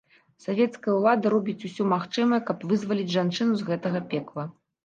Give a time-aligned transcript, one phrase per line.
[0.45, 4.49] Савецкая ўлада робіць усё магчымае, каб вызваліць жанчыну з гэтага пекла.